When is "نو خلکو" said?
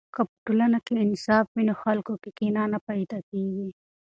1.69-2.13